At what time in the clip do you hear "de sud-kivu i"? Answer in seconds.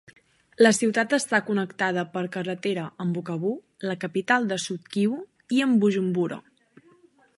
4.53-5.65